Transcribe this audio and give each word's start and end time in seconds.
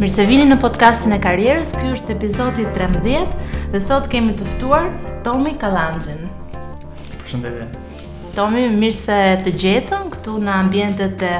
Mirë 0.00 0.10
se 0.16 0.24
vini 0.28 0.44
në 0.48 0.56
podcastin 0.62 1.12
e 1.16 1.20
karrierës, 1.22 1.72
ky 1.80 1.90
është 1.94 2.12
epizodi 2.16 2.64
13 2.76 3.38
dhe 3.74 3.80
sot 3.84 4.08
kemi 4.12 4.32
të 4.38 4.46
ftuar 4.54 4.86
Tomi 5.26 5.52
Kallanxhin. 5.60 6.22
Përshëndetje. 7.22 7.66
Tomi, 8.36 8.64
mirë 8.70 8.96
se 8.96 9.18
të 9.46 9.52
gjetëm 9.62 10.08
këtu 10.14 10.36
në 10.46 10.54
ambientet 10.58 11.24
e 11.26 11.34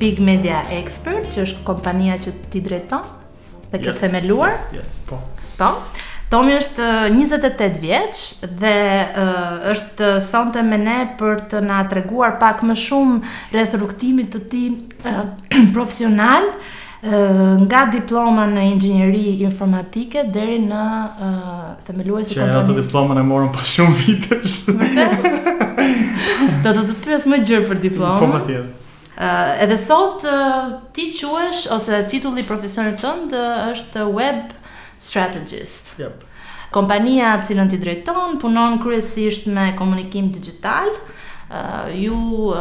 Big 0.00 0.18
Media 0.24 0.62
Expert, 0.78 1.26
që 1.34 1.42
është 1.48 1.64
kompania 1.68 2.18
që 2.22 2.34
ti 2.54 2.62
drejton 2.64 3.02
dhe 3.72 3.78
ke 3.82 3.90
yes, 3.92 4.02
themeluar. 4.04 4.54
Yes, 4.56 4.66
yes, 4.80 4.94
po. 5.10 5.18
Po. 5.60 5.74
Tomi 6.30 6.52
është 6.54 6.84
28 7.10 7.78
vjeç 7.82 8.18
dhe 8.60 8.74
uh, 9.02 9.70
është 9.72 10.12
sonte 10.22 10.62
me 10.62 10.76
ne 10.78 10.98
për 11.18 11.40
të 11.50 11.58
na 11.66 11.80
treguar 11.90 12.36
pak 12.38 12.62
më 12.62 12.76
shumë 12.78 13.16
rreth 13.50 13.74
rrugtimit 13.74 14.28
të 14.30 14.44
tij 14.52 14.68
uh, 15.02 15.24
profesional 15.74 16.52
nga 17.00 17.86
diploma 17.88 18.42
në 18.44 18.64
inxhinieri 18.74 19.22
informatike 19.46 20.26
deri 20.34 20.58
në 20.60 20.80
uh, 21.08 21.38
e 21.80 21.94
i 21.94 21.94
kompanisë. 21.94 22.34
Ja, 22.36 22.48
ato 22.58 22.74
diplomën 22.76 23.16
e 23.16 23.22
morën 23.24 23.48
pas 23.54 23.64
shumë 23.64 23.96
vitesh. 23.96 24.58
Do 26.66 26.74
të 26.76 26.82
të 26.90 26.98
pyes 27.06 27.24
më 27.32 27.38
gjë 27.48 27.62
për 27.72 27.80
diplomën. 27.86 28.20
Po 28.20 28.28
patjetër. 28.36 28.68
Uh, 29.16 29.48
edhe 29.64 29.78
sot 29.80 30.28
uh, 30.28 30.68
ti 30.96 31.08
quesh 31.16 31.70
ose 31.72 32.02
titulli 32.12 32.44
profesionit 32.46 33.00
tënd 33.00 33.32
uh, 33.32 33.72
është 33.72 34.04
web 34.16 34.52
strategist. 35.00 35.96
Yep. 35.98 36.12
Kompania 36.70 37.42
cilën 37.42 37.68
ti 37.70 37.78
drejton 37.78 38.36
punon 38.40 38.78
kryesisht 38.82 39.46
me 39.50 39.72
komunikim 39.76 40.30
digital. 40.32 40.92
Uh, 41.50 41.88
ju 41.98 42.14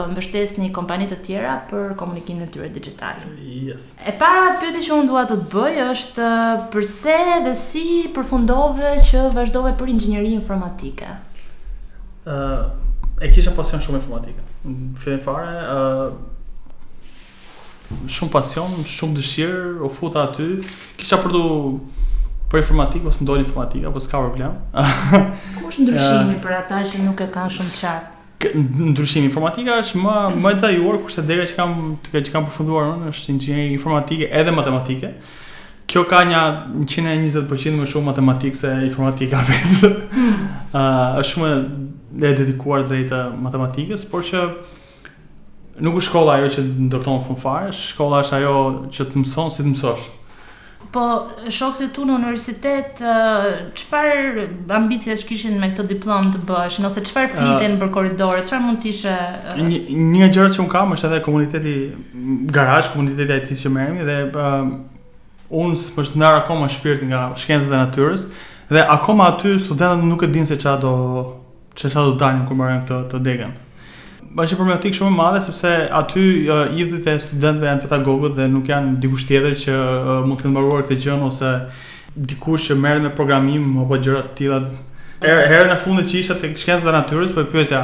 mbështesni 0.09 0.71
kompani 0.73 1.05
të 1.11 1.17
tjera 1.27 1.51
për 1.69 1.91
komunikimin 1.99 2.47
e 2.47 2.47
tyre 2.49 2.71
digital. 2.73 3.19
Yes. 3.45 3.91
E 4.01 4.15
para 4.17 4.55
pyetja 4.57 4.81
që 4.87 4.95
unë 4.95 5.09
dua 5.11 5.27
të 5.29 5.35
të 5.43 5.53
bëj 5.53 5.77
është 5.91 6.29
pse 6.73 7.17
dhe 7.45 7.53
si 7.59 7.83
përfundove 8.15 8.95
që 9.11 9.27
vazhdove 9.35 9.75
për 9.77 9.91
inxhinieri 9.93 10.31
informatike. 10.33 11.11
Ë, 12.25 12.33
uh, 12.33 13.21
e 13.21 13.29
kisha 13.29 13.53
pasion 13.53 13.83
shumë 13.85 14.01
informatike. 14.01 14.41
Fillim 14.97 15.21
fare, 15.21 15.53
ë 15.61 16.09
uh, 16.09 18.03
shumë 18.09 18.33
pasion, 18.33 18.73
shumë 18.89 19.19
dëshirë 19.21 19.63
u 19.85 19.93
futa 19.99 20.25
aty. 20.31 20.49
Kisha 20.97 21.21
për 21.21 21.37
të 21.37 21.45
Po 22.49 22.57
informatik 22.57 23.05
ose 23.05 23.21
ndonjë 23.21 23.43
informatik 23.45 23.83
apo 23.85 24.01
s'ka 24.01 24.19
problem. 24.23 24.55
Ku 25.59 25.67
është 25.69 25.83
ndryshimi 25.85 26.37
për 26.41 26.55
ata 26.63 26.79
që 26.87 27.01
nuk 27.05 27.19
e 27.21 27.27
kanë 27.33 27.53
shumë 27.57 27.75
qartë? 27.81 28.15
ndryshimi 28.89 29.27
informatika 29.29 29.75
është 29.83 29.99
më 29.99 30.11
më 30.41 30.51
detajuar 30.55 30.97
kurse 31.03 31.21
deri 31.27 31.43
që 31.45 31.57
kam 31.59 31.73
të 32.07 32.21
që 32.25 32.31
kam 32.33 32.45
përfunduar 32.47 32.87
unë 32.95 33.09
është 33.11 33.33
inxhinier 33.35 33.67
informatike 33.75 34.29
edhe 34.41 34.53
matematike. 34.55 35.11
Kjo 35.89 36.05
ka 36.09 36.23
një 36.29 36.41
120% 36.87 37.81
më 37.83 37.87
shumë 37.91 38.07
matematik 38.09 38.57
se 38.57 38.71
informatika 38.87 39.43
vetë. 39.49 39.77
Ëh 39.77 39.83
hmm. 39.85 40.37
ah, 40.73 40.79
uh, 40.79 41.21
është 41.21 41.35
shumë 41.35 41.49
e 42.31 42.33
dedikuar 42.39 42.87
drejtë 42.89 43.17
ah, 43.17 43.29
matematikës, 43.45 44.07
por 44.09 44.25
që 44.25 44.47
nuk 45.85 45.99
është 46.01 46.07
shkolla 46.09 46.39
ajo 46.41 46.49
që 46.55 46.65
ndërton 46.89 47.21
fun 47.29 47.37
fare, 47.45 47.69
shkolla 47.77 48.23
është 48.25 48.39
ajo 48.41 48.55
që 48.89 49.11
të 49.13 49.21
mëson 49.25 49.53
si 49.53 49.65
të 49.67 49.73
mësosh. 49.75 50.07
Ëh 50.09 50.15
uh, 50.15 50.18
Po, 50.89 51.03
shokët 51.53 51.83
e 51.85 51.87
tu 51.93 52.01
në 52.07 52.15
universitet, 52.17 53.01
qëfar 53.77 54.07
ambicje 54.73 55.13
është 55.13 55.27
kishin 55.29 55.59
me 55.61 55.67
këtë 55.69 55.83
diplom 55.91 56.31
të 56.33 56.39
bësh, 56.47 56.77
nëse 56.81 57.03
qëfar 57.05 57.27
fritin 57.35 57.75
për 57.81 57.91
koridore, 57.93 58.39
qëfar 58.47 58.63
mund 58.63 58.79
t'ishe... 58.81 59.13
Një, 59.59 59.81
një 60.15 60.29
gjërët 60.33 60.55
që 60.57 60.63
unë 60.63 60.71
kam, 60.73 60.95
është 60.97 61.07
edhe 61.11 61.19
komuniteti 61.27 61.75
garaj, 62.55 62.89
komuniteti 62.95 63.37
IT 63.43 63.61
që 63.61 63.73
me 63.75 63.85
emi, 63.91 64.07
dhe 64.07 64.15
um, 64.47 64.71
unë 65.67 65.77
së 65.83 65.93
përshë 65.99 66.23
nërë 66.25 66.41
akoma 66.41 66.71
shpirt 66.73 67.05
nga 67.11 67.21
shkenzë 67.43 67.69
dhe 67.69 67.77
natyres, 67.83 68.25
dhe 68.73 68.87
akoma 68.97 69.29
aty 69.35 69.57
studentët 69.67 70.09
nuk 70.09 70.25
e 70.25 70.31
dinë 70.33 70.49
se 70.49 70.57
qa 70.63 70.73
do, 70.81 70.95
qa 71.77 71.93
do 71.99 72.07
danjë 72.23 72.45
në 72.45 72.45
këmërën 72.49 72.81
të, 72.89 73.03
të 73.13 73.25
degën 73.29 73.53
është 74.35 74.53
një 74.53 74.59
problematikë 74.59 74.97
shumë 74.97 75.09
e 75.09 75.17
madhe 75.17 75.39
sepse 75.41 75.71
aty 75.95 76.25
uh, 76.51 76.67
e 76.71 77.15
studentëve 77.21 77.69
janë 77.69 77.83
pedagogët 77.85 78.35
dhe 78.37 78.47
nuk 78.51 78.67
janë 78.69 78.99
dikush 79.01 79.25
tjetër 79.29 79.55
që 79.65 79.77
uh, 79.79 80.19
mund 80.27 80.37
të 80.39 80.45
kenë 80.45 80.53
mbaruar 80.53 80.85
këtë 80.85 80.97
gjë 81.03 81.17
ose 81.29 81.53
dikush 82.29 82.69
që 82.69 82.77
merr 82.77 83.01
me 83.01 83.09
programim 83.15 83.71
apo 83.81 83.97
gjëra 84.03 84.21
të 84.29 84.37
tilla. 84.41 84.61
Herë 85.23 85.67
në 85.67 85.75
e 85.75 85.79
fundit 85.81 86.07
që 86.13 86.19
isha 86.21 86.37
tek 86.39 86.53
shkencat 86.55 86.87
e 86.87 86.93
natyrës, 86.95 87.33
po 87.35 87.43
pyetja, 87.51 87.81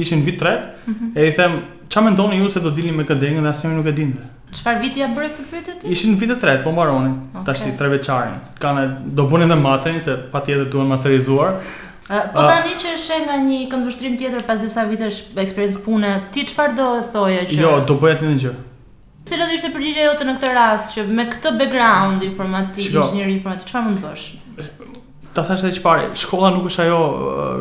ishin 0.00 0.22
vit 0.24 0.38
tret, 0.40 0.70
mm 0.88 0.94
-hmm. 0.94 1.18
e 1.20 1.26
i 1.28 1.32
them, 1.36 1.52
çfarë 1.90 2.04
mendoni 2.04 2.38
ju 2.40 2.48
se 2.50 2.60
do 2.60 2.70
dilni 2.76 2.92
me 2.92 3.02
këtë 3.04 3.20
dengë 3.20 3.42
dhe 3.42 3.48
asnjëri 3.52 3.74
nuk 3.76 3.86
e 3.86 3.92
dinte. 3.92 4.22
Çfarë 4.54 4.80
viti 4.80 5.00
ja 5.00 5.06
bëre 5.06 5.28
këtë 5.28 5.42
pyetje 5.50 5.72
ti? 5.80 5.88
Ishin 5.92 6.18
vit 6.20 6.30
të 6.30 6.38
3, 6.40 6.64
po 6.64 6.72
mbaronin. 6.72 7.14
Okay. 7.34 7.44
Tash 7.46 7.62
si 7.62 7.76
tre 7.78 7.88
veçarin. 7.90 8.36
Kanë 8.58 8.96
do 9.16 9.26
bunin 9.30 9.50
edhe 9.50 9.60
masterin 9.60 10.00
se 10.00 10.16
patjetër 10.32 10.70
duan 10.72 10.86
masterizuar. 10.88 11.50
Po 12.08 12.40
tani 12.46 12.72
që 12.80 12.94
është 12.96 13.16
nga 13.26 13.34
një 13.44 13.56
këndvështrim 13.68 14.14
tjetër 14.20 14.44
pas 14.48 14.60
disa 14.64 14.84
vitesh 14.88 15.18
eksperiencë 15.44 15.82
pune, 15.84 16.12
ti 16.32 16.46
çfarë 16.48 16.76
do 16.78 16.86
të 16.96 17.02
thoje 17.12 17.42
që 17.50 17.58
Jo, 17.60 17.72
do 17.84 17.96
një 18.00 18.14
tani 18.22 18.38
gjë. 18.44 18.52
Cila 19.28 19.44
do 19.44 19.52
ishte 19.58 19.70
përgjigjja 19.74 20.06
jote 20.06 20.24
në 20.24 20.34
këtë 20.38 20.52
rast 20.56 20.94
që 20.96 21.04
me 21.12 21.26
këtë 21.28 21.50
background 21.60 22.22
informatik, 22.24 22.86
inxhinieri 22.88 23.34
informatik, 23.36 23.68
çfarë 23.68 23.88
mund 23.90 24.00
të 24.00 24.06
bësh? 24.06 24.26
Ta 25.36 25.42
thash 25.44 25.66
edhe 25.66 25.74
çfarë? 25.76 26.06
Shkolla 26.16 26.54
nuk 26.56 26.70
është 26.70 26.86
ajo, 26.86 27.00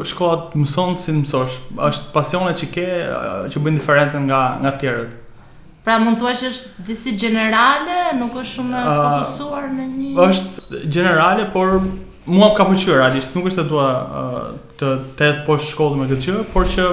shkolla 0.07 0.37
të 0.53 0.61
mëson 0.63 0.95
si 0.97 1.09
të 1.11 1.17
mësosh, 1.25 1.57
është 1.91 2.15
pasionet 2.15 2.61
që 2.63 2.69
ke 2.77 2.85
që 3.51 3.65
bëjnë 3.65 3.81
diferencën 3.81 4.27
nga 4.31 4.41
nga 4.63 4.71
tjerët. 4.79 5.17
Pra 5.87 5.99
mund 6.03 6.15
të 6.19 6.23
thuash 6.23 6.47
është 6.53 6.85
disi 6.87 7.17
generale, 7.19 7.99
nuk 8.21 8.39
është 8.39 8.53
shumë 8.61 8.85
fokusuar 8.95 9.67
në 9.75 9.89
një 9.99 10.29
Është 10.29 10.83
generale, 10.95 11.49
por 11.51 11.77
mua 12.27 12.51
ka 12.55 12.65
pëlqyer 12.67 12.97
realisht, 12.99 13.31
nuk 13.35 13.47
është 13.47 13.63
se 13.63 13.69
dua 13.69 13.87
të 14.79 14.91
të 15.17 15.29
poshtë 15.47 15.71
shkollën 15.71 16.01
me 16.03 16.07
këtë 16.11 16.25
gjë, 16.27 16.41
por 16.51 16.67
që 16.67 16.87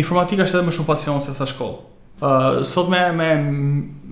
informatika 0.00 0.44
është 0.46 0.58
edhe 0.58 0.66
më 0.70 0.74
shumë 0.76 0.88
pasion 0.90 1.22
se 1.22 1.36
sa 1.38 1.46
shkollë. 1.48 1.86
Uh, 2.20 2.66
sot 2.68 2.90
me 2.92 2.98
me 3.16 3.26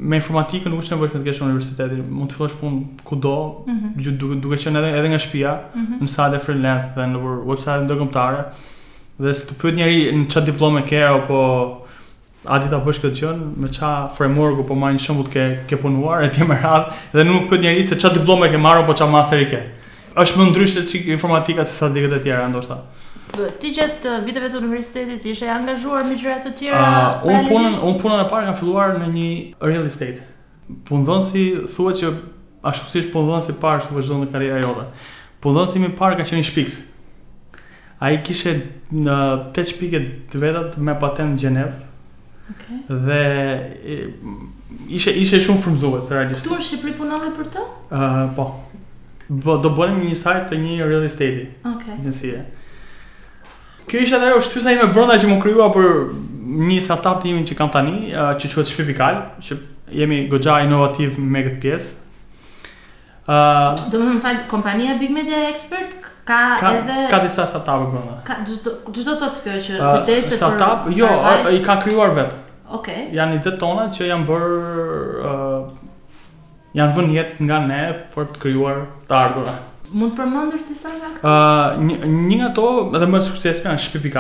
me 0.09 0.17
informatikën 0.17 0.71
nuk 0.73 0.81
është 0.85 0.95
nevojshme 0.95 1.19
të 1.21 1.27
kesh 1.27 1.43
universitetin, 1.45 2.07
mund 2.09 2.31
të 2.31 2.39
fillosh 2.39 2.55
punë 2.61 3.03
kudo, 3.05 3.35
mm 3.67 3.75
-hmm. 3.75 4.05
duke, 4.05 4.17
duke, 4.23 4.39
duke 4.43 4.61
qenë 4.63 4.79
edhe 4.81 4.95
edhe 5.01 5.09
nga 5.13 5.19
shtëpia, 5.19 5.57
mm 5.75 5.83
-hmm. 5.83 6.07
në 6.07 6.15
sajtë 6.15 6.41
freelance 6.47 6.87
dhe 6.95 7.05
në 7.13 7.19
website 7.51 7.83
ndërkombëtare. 7.85 8.43
Dhe 9.19 9.35
s'të 9.35 9.53
pyet 9.61 9.75
njeri 9.77 10.01
në 10.17 10.25
çfarë 10.31 10.47
diplomë 10.53 10.85
ke 10.87 11.05
apo 11.05 11.39
a 12.45 12.59
ti 12.61 12.67
ta 12.71 12.79
bësh 12.85 13.01
këtë 13.03 13.17
gjë 13.21 13.33
me 13.57 13.69
ç'a 13.77 13.91
framework 14.17 14.67
po 14.69 14.75
marrin 14.75 14.99
shembull 14.99 15.29
ke 15.35 15.45
ke 15.69 15.77
punuar 15.77 16.25
e 16.25 16.29
ti 16.31 16.41
më 16.43 16.57
radh 16.63 16.87
dhe 17.17 17.23
nuk 17.25 17.49
pyet 17.51 17.61
njëri 17.61 17.83
se 17.89 17.95
ç'a 18.01 18.09
diplomë 18.19 18.51
ke 18.53 18.59
marrë 18.65 18.83
apo 18.83 18.93
ç'a 18.93 19.07
masteri 19.11 19.47
ke. 19.53 19.57
Mm 19.61 19.67
-hmm 19.67 19.78
është 20.23 20.41
më 20.41 20.47
ndryshe 20.51 20.85
çik 20.91 21.07
informatika 21.15 21.65
se 21.67 21.77
sa 21.79 21.89
ligjet 21.95 22.17
e 22.17 22.21
tjera 22.25 22.49
ndoshta. 22.51 22.81
Ti 23.61 23.69
që 23.77 23.85
të 24.03 24.15
viteve 24.27 24.49
të 24.51 24.59
universitetit 24.63 25.27
ishe 25.33 25.49
angazhuar 25.53 26.07
me 26.09 26.17
gjërat 26.19 26.47
të 26.49 26.53
tjera? 26.59 26.83
Uh, 27.21 27.29
unë 27.29 27.43
punën, 27.49 27.75
unë 27.87 28.01
punën 28.03 28.23
e 28.25 28.29
parë 28.31 28.47
kam 28.49 28.57
filluar 28.59 28.95
në 29.03 29.09
një 29.15 29.29
real 29.69 29.85
estate. 29.87 30.25
Punëdhën 30.89 31.25
si 31.29 31.43
thua 31.75 31.93
që 32.01 32.11
ashtu 32.71 32.93
si 32.95 33.03
si 33.05 33.55
parë 33.65 33.85
që 33.85 33.99
vëzhdo 33.99 34.19
në 34.23 34.31
karriera 34.33 34.63
jodhe. 34.65 34.87
Punëdhën 35.45 35.73
si 35.75 35.85
më 35.85 35.93
parë 36.01 36.19
ka 36.23 36.27
qenë 36.31 36.49
shpiks. 36.51 36.79
A 38.03 38.11
i 38.15 38.19
kishe 38.27 38.57
në 38.95 39.19
të 39.55 39.67
shpiket 39.73 40.09
të 40.33 40.41
vetat 40.43 40.79
me 40.89 40.97
patent 41.03 41.37
në 41.37 41.41
Gjenev. 41.43 41.75
Okay. 42.49 42.81
Dhe 43.07 43.25
i, 43.95 43.97
ishe, 44.99 45.13
ishe 45.13 45.41
shumë 45.45 45.91
realisht. 46.09 46.49
Tu 46.49 46.55
është 46.55 46.67
Shqipëri 46.71 46.95
punëdhën 46.97 47.35
për 47.37 47.51
të? 47.55 47.65
Uh, 47.91 48.25
po 48.37 48.49
do 49.31 49.71
bënim 49.77 50.01
një 50.09 50.17
sajt 50.17 50.47
të 50.51 50.59
një 50.63 50.87
real 50.89 51.05
estate. 51.05 51.49
Okej. 51.61 51.75
Okay. 51.75 52.03
Gjensia. 52.05 52.45
Kjo 53.89 54.03
ishte 54.05 54.17
ajo 54.21 54.41
shtysa 54.45 54.73
ime 54.75 54.89
brenda 54.93 55.15
që 55.21 55.29
më 55.31 55.37
krijua 55.43 55.71
për 55.73 55.89
një 56.69 56.81
startup 56.85 57.23
timin 57.23 57.45
që 57.49 57.55
kam 57.57 57.71
tani, 57.73 58.11
uh, 58.13 58.35
që 58.41 58.51
quhet 58.55 58.69
Shpifikal, 58.73 59.21
që 59.41 59.59
jemi 59.97 60.23
goxha 60.29 60.59
inovativ 60.67 61.17
me 61.19 61.45
këtë 61.47 61.61
pjesë. 61.61 61.95
Uh, 63.29 63.77
do 63.93 64.01
më 64.01 64.19
falë, 64.25 64.47
kompania 64.49 64.95
Big 65.01 65.13
Media 65.13 65.47
Expert 65.51 65.91
ka, 66.29 66.57
ka 66.61 66.71
edhe... 66.79 66.95
Ka 67.13 67.19
disa 67.23 67.45
start-up 67.49 67.85
e 67.85 67.89
përna. 67.93 68.39
Gjithdo 68.89 69.17
të 69.23 69.29
të 69.39 69.43
kjo 69.43 69.57
që 69.67 69.75
uh, 69.75 69.81
startup, 69.81 70.07
për... 70.09 70.23
Start-up? 70.31 70.89
Jo, 70.97 71.11
i 71.57 71.61
ka 71.65 71.77
kryuar 71.83 72.15
vetë. 72.17 72.39
Okej. 72.81 73.03
Janë 73.17 73.37
i 73.37 73.41
të 73.45 73.55
tonët 73.61 73.93
që 73.97 74.09
janë 74.11 74.29
bërë 74.29 74.89
uh, 75.29 75.69
janë 76.79 76.95
vënë 76.97 77.17
jetë 77.19 77.47
nga 77.49 77.59
ne 77.67 77.81
për 78.13 78.29
të 78.35 78.43
krijuar 78.43 78.83
të 79.09 79.17
ardhurën. 79.19 79.59
Mund 79.99 80.13
të 80.15 80.21
përmendësh 80.21 80.67
disa 80.69 80.93
nga 80.95 81.11
këto? 81.17 81.31
Ëh, 81.31 81.81
uh, 81.81 82.13
një 82.29 82.39
nga 82.43 82.49
ato, 82.53 82.67
edhe 82.99 83.09
më 83.09 83.23
suksesshme 83.31 83.73
janë 83.73 83.89
Shpi 83.89 84.13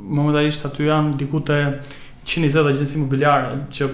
Momentalisht 0.00 0.62
aty 0.64 0.86
janë 0.86 1.16
diku 1.18 1.40
te 1.44 1.56
120 2.24 2.68
agjenci 2.70 2.94
imobiliare 2.96 3.48
që 3.74 3.88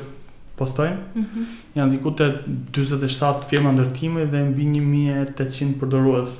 postojnë. 0.58 0.98
Mhm. 1.20 1.40
Mm 1.40 1.62
janë 1.76 1.92
diku 1.92 2.08
te 2.16 2.24
47 2.72 3.42
firma 3.50 3.68
ndërtimi 3.76 4.22
dhe 4.32 4.38
mbi 4.48 4.64
1800 4.78 5.74
përdorues. 5.76 6.30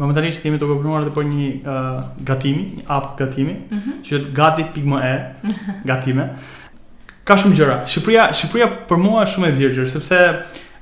Momentalisht 0.00 0.46
jemi 0.46 0.56
duke 0.56 0.78
punuar 0.80 1.02
edhe 1.04 1.12
për 1.12 1.26
një 1.28 1.48
uh, 1.68 1.98
gatimi, 2.30 2.62
një 2.78 2.84
app 2.94 3.10
gatimi, 3.20 3.52
mm 3.52 3.80
-hmm. 3.82 3.98
që 4.06 4.20
është 4.20 4.32
gati.me, 4.32 5.52
gatime. 5.92 6.24
Ka 7.28 7.36
shumë 7.36 7.52
gjëra. 7.58 7.76
Shqipëria, 7.84 8.24
Shqipëria 8.32 8.70
për 8.88 8.96
mua 8.96 9.26
është 9.26 9.34
shumë 9.34 9.48
e 9.50 9.54
virgjër, 9.60 9.90
sepse 9.92 10.18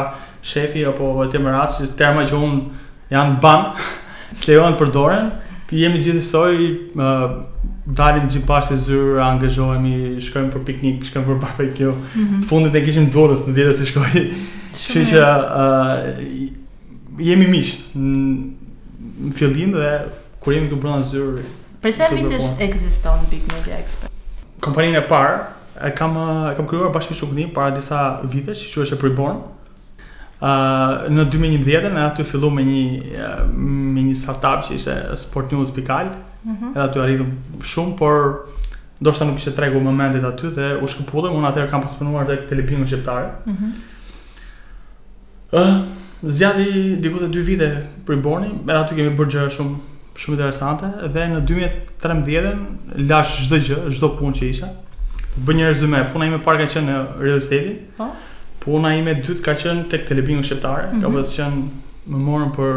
shefi 0.42 0.82
apo 0.90 1.12
vetëm 1.22 1.46
rast 1.54 1.82
si 1.84 1.92
tema 1.98 2.26
që 2.26 2.40
un 2.42 2.56
janë 3.14 3.38
ban, 3.44 3.70
s'lejohen 4.40 4.80
për 4.80 4.96
dorën, 4.98 5.30
Jemi 5.70 6.00
gjithësoj 6.02 6.56
uh, 6.66 7.34
dalim 7.96 8.28
gjithë 8.30 8.46
bashkë 8.48 8.76
se 8.76 8.84
zyrë, 8.88 9.18
angazhojemi, 9.24 10.22
shkojmë 10.24 10.52
për 10.56 10.64
piknik, 10.68 11.04
shkojmë 11.10 11.28
për 11.32 11.40
barbecue. 11.42 11.92
Mm 11.92 12.26
-hmm. 12.26 12.46
Fundit 12.50 12.76
e 12.76 12.84
kishim 12.86 13.10
dorës 13.12 13.42
në 13.48 13.54
ditën 13.58 13.74
se 13.80 13.86
shkoi. 13.86 14.24
Kështu 14.74 15.06
që 15.12 15.24
jemi 17.26 17.48
miq 17.48 17.70
në 17.96 19.34
fillim 19.36 19.72
dhe 19.72 19.94
kur 20.40 20.54
jemi 20.54 20.68
këtu 20.68 20.82
brenda 20.82 21.08
zyrë. 21.12 21.44
Për 21.82 21.92
sa 21.92 22.04
vitesh 22.14 22.48
ekziston 22.60 23.20
Big 23.32 23.42
Media 23.54 23.76
Expert? 23.78 24.12
Kompania 24.60 25.00
e 25.00 25.08
parë 25.10 25.40
e 25.88 25.92
kam 25.96 26.12
e 26.52 26.56
kam 26.56 26.68
krijuar 26.68 26.92
bashkë 26.94 27.34
me 27.34 27.48
para 27.56 27.76
disa 27.76 28.20
vitesh, 28.24 28.62
siç 28.68 28.78
është 28.78 28.94
e 28.96 29.00
përbën. 29.02 29.36
Uh, 30.42 31.10
në 31.16 31.26
2011 31.30 31.94
në 31.94 32.02
atë 32.10 32.24
fillova 32.24 32.54
me 32.56 32.64
një 32.64 33.54
me 33.54 34.02
një 34.02 34.16
startup 34.16 34.60
që 34.66 34.74
ishte 34.74 34.94
Sport 35.18 35.52
News 35.52 35.72
Pikal, 35.72 36.08
-hmm. 36.48 36.72
edhe 36.72 36.80
aty 36.88 37.00
arritëm 37.00 37.32
shumë, 37.72 37.96
por 38.00 38.18
ndoshta 39.02 39.28
nuk 39.28 39.40
ishte 39.42 39.54
tregu 39.58 39.82
mendit 39.84 40.26
aty 40.32 40.52
dhe 40.58 40.70
u 40.82 40.88
shkëputëm, 40.92 41.38
unë 41.40 41.52
atëherë 41.52 41.72
kam 41.74 41.84
pasponuar 41.86 42.28
tek 42.28 42.48
televizionin 42.52 42.88
shqiptar. 42.92 43.28
Mhm. 43.46 43.56
Ëh. 43.56 43.64
Mm 43.64 43.72
-hmm. 43.72 43.72
Uh, 45.52 46.30
zjadi 46.30 47.00
diku 47.02 47.18
të 47.20 47.28
dy 47.34 47.40
vite 47.46 47.88
për 48.06 48.22
Borni, 48.22 48.52
edhe 48.70 48.80
aty 48.80 48.96
kemi 48.96 49.16
bërë 49.18 49.30
gjëra 49.32 49.50
shumë 49.58 49.76
shumë 50.20 50.34
interesante 50.36 50.86
dhe 51.14 51.20
në 51.34 51.40
2013-ën 51.50 52.60
lash 53.10 53.48
çdo 53.48 53.56
gjë, 53.56 53.78
çdo 53.96 54.08
punë 54.20 54.36
që 54.38 54.44
isha. 54.50 54.68
Bën 55.46 55.56
një 55.58 55.66
rezume, 55.68 56.06
puna 56.14 56.26
ime 56.26 56.38
parë 56.38 56.58
ka 56.58 56.66
qenë 56.74 56.88
në 56.90 56.98
real 57.20 57.38
estate. 57.38 57.76
Po. 57.98 58.06
Puna 58.60 58.90
ime 58.98 59.14
dytë 59.16 59.42
ka 59.42 59.54
qenë 59.54 59.88
tek 59.90 60.08
televizionin 60.10 60.44
shqiptar, 60.44 60.78
mm 60.82 60.86
-hmm. 60.92 61.02
ka 61.02 61.10
pasur 61.10 61.36
qenë 61.46 61.62
më 62.12 62.18
morën 62.28 62.52
për 62.58 62.72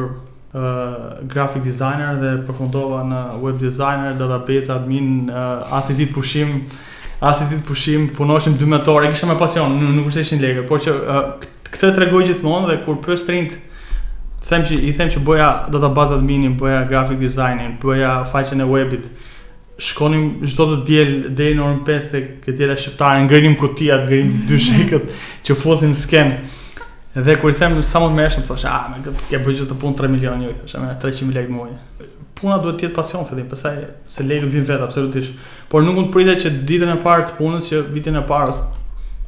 grafik 0.52 1.22
eh, 1.22 1.26
graphic 1.32 1.62
designer 1.64 2.16
dhe 2.20 2.32
përfundova 2.46 3.02
në 3.08 3.20
web 3.40 3.58
designer, 3.60 4.14
database 4.20 4.68
admin, 4.68 5.30
uh, 5.30 5.34
eh, 5.34 5.76
asnjë 5.78 5.96
ditë 5.98 6.14
pushim, 6.16 6.50
asnjë 7.24 7.48
ditë 7.54 7.66
pushim, 7.70 8.06
punoshim 8.16 8.58
12 8.60 8.92
orë, 8.92 9.10
kisha 9.14 9.26
me 9.30 9.38
pasion, 9.40 9.78
nuk 9.96 10.08
është 10.12 10.20
ishin 10.26 10.42
lekë, 10.44 10.66
por 10.68 10.80
që 10.84 10.92
uh, 10.92 11.36
këtë 11.72 11.92
tregoj 11.96 12.24
gjithmonë 12.28 12.68
dhe 12.68 12.80
kur 12.84 13.00
pres 13.04 13.24
trint 13.24 13.52
them 14.42 14.62
që 14.66 14.76
i 14.84 14.90
them 14.98 15.08
që 15.08 15.20
bëja 15.24 15.48
database 15.72 16.16
adminin, 16.18 16.56
bëja 16.60 16.84
graphic 16.90 17.18
designin, 17.22 17.76
bëja 17.80 18.12
faqen 18.28 18.60
e 18.60 18.66
webit, 18.68 19.04
shkonim 19.80 20.42
çdo 20.50 20.66
të 20.72 20.80
diel 20.88 21.12
deri 21.38 21.56
në 21.56 21.62
orën 21.64 21.78
5 21.88 22.10
tek 22.12 22.26
këtyra 22.44 22.74
shqiptarë, 22.76 23.22
ngrenim 23.28 23.54
kutia, 23.60 24.00
ngrenim 24.04 24.36
dyshekët 24.50 25.14
që 25.48 25.56
futhim 25.62 25.94
sken, 25.96 26.36
Dhe 27.14 27.36
kur 27.36 27.50
i 27.50 27.54
them 27.54 27.74
sa 27.84 28.00
më 28.00 28.08
të 28.08 28.14
merresh, 28.16 28.36
më 28.40 28.46
thosh, 28.48 28.64
"Ah, 28.64 28.88
këtë 28.88 29.28
ke 29.28 29.38
bërë 29.44 29.66
të 29.68 29.76
punë 29.80 29.96
3 29.98 30.08
milion 30.08 30.40
ju, 30.46 30.52
thosh, 30.60 30.78
më 30.80 30.94
300 31.00 31.34
lekë 31.36 31.50
muaj." 31.52 31.70
Puna 32.38 32.56
duhet 32.58 32.78
të 32.80 32.86
jetë 32.88 32.94
pasion 32.96 33.26
fillim, 33.28 33.46
pastaj 33.50 33.82
se 34.10 34.22
lekët 34.24 34.48
vin 34.52 34.64
vetë 34.64 34.86
absolutisht. 34.88 35.34
Por 35.68 35.82
nuk 35.82 35.94
mund 35.94 36.06
të 36.08 36.12
pritet 36.12 36.38
që 36.40 36.64
ditën 36.64 36.88
e 36.88 36.96
parë 37.04 37.26
të 37.28 37.36
punës, 37.38 37.68
që 37.68 37.82
vitin 37.92 38.16
e 38.16 38.22
parë 38.28 38.48
ose 38.50 38.62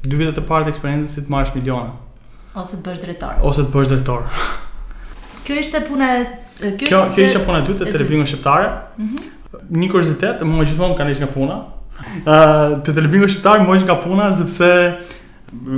dy 0.03 0.17
vitet 0.17 0.39
e 0.39 0.41
parë 0.49 0.65
të 0.65 0.73
eksperiencës 0.73 1.07
si 1.15 1.21
të 1.21 1.29
marrësh 1.31 1.53
milionë. 1.57 1.91
Ose 2.57 2.77
të 2.77 2.83
bësh 2.87 3.01
drejtor. 3.05 3.35
Ose 3.43 3.59
të 3.63 3.73
bësh 3.75 3.89
drejtor. 3.89 4.23
Kjo 5.45 5.55
ishte 5.61 5.81
puna 5.89 6.09
e 6.19 6.27
Kjo 6.79 6.87
kjo, 6.89 7.01
kjo 7.15 7.23
ishte 7.27 7.45
puna 7.45 7.59
e 7.59 7.67
dytë 7.67 7.83
e 7.85 8.25
shqiptare. 8.25 8.71
Mhm. 8.99 9.19
një 9.73 9.89
kuriozitet, 9.91 10.41
më 10.43 10.67
gjithmonë 10.67 10.97
kanë 10.99 11.11
ishte 11.13 11.21
nga 11.25 11.33
puna. 11.33 11.57
Ë, 12.27 12.37
uh, 12.37 12.81
te 12.85 12.93
televizionit 12.95 13.31
shqiptar 13.31 13.55
më 13.61 13.79
gjithmonë 13.79 13.85
nga 13.89 14.03
puna 14.05 14.25
sepse 14.37 14.71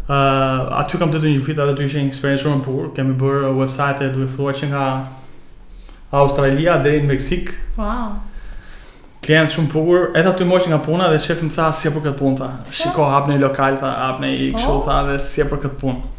Uh, 0.06 0.72
aty 0.80 0.98
kam 1.00 1.10
të 1.12 1.20
një 1.22 1.40
fit, 1.44 1.58
atë 1.58 1.76
të 1.80 1.86
ishe 1.88 2.02
një 2.02 2.12
eksperiencë 2.12 2.44
shumë 2.46 2.60
në 2.60 2.64
purë, 2.66 2.90
kemi 2.96 3.16
bërë 3.20 3.52
website 3.58 4.04
e 4.06 4.10
duhe 4.14 4.28
fluar 4.30 4.56
që 4.56 4.68
nga 4.70 4.84
Australia 6.22 6.76
dhe 6.84 6.96
në 7.02 7.10
Meksik. 7.10 7.52
Wow. 7.78 8.16
Klientë 9.26 9.56
shumë 9.56 9.72
purë, 9.72 10.02
edhe 10.18 10.32
aty 10.32 10.46
moqë 10.48 10.70
nga 10.72 10.80
puna 10.86 11.08
dhe 11.12 11.20
shefi 11.24 11.48
më 11.48 11.56
tha 11.58 11.70
si 11.74 11.90
e 11.90 11.92
për 11.96 12.06
këtë 12.08 12.20
punë, 12.22 12.36
tha. 12.42 12.52
Shiko, 12.72 13.08
hapë 13.12 13.34
një 13.34 13.40
lokal, 13.42 13.78
hapë 13.84 14.24
një 14.26 14.34
i 14.46 14.52
këshu, 14.56 14.70
oh. 14.80 14.84
tha 14.88 15.00
dhe 15.10 15.18
si 15.26 15.44
e 15.44 15.48
për 15.50 15.64
këtë 15.66 15.82
punë. 15.82 16.15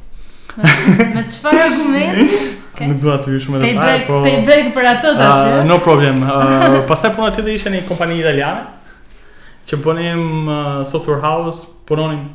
me 1.16 1.24
çfarë 1.30 1.60
argumenti? 1.70 2.26
Okay. 2.74 2.88
Nuk 2.90 3.02
dua 3.02 3.18
të 3.22 3.32
hyj 3.34 3.42
shumë 3.46 3.60
edhe 3.62 3.80
pa. 3.80 3.98
Po... 4.10 4.20
break 4.48 4.72
për 4.76 4.88
atë 4.92 5.12
ah, 5.12 5.20
tash. 5.20 5.54
Uh, 5.54 5.62
no 5.70 5.78
problem. 5.84 6.22
Uh, 6.26 6.80
Pastaj 6.90 7.14
puna 7.18 7.30
dhe 7.46 7.56
ishte 7.58 7.74
një 7.74 7.84
kompani 7.90 8.18
italiane 8.22 8.68
që 9.68 9.82
punonim 9.84 10.24
uh, 10.48 10.58
ah, 10.58 10.84
software 10.90 11.22
house, 11.26 11.66
punonim 11.90 12.26